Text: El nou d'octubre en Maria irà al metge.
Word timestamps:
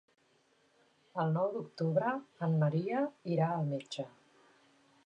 El 1.23 1.29
nou 1.35 1.51
d'octubre 1.57 2.15
en 2.49 2.57
Maria 2.65 3.05
irà 3.37 3.53
al 3.59 3.71
metge. 3.77 4.09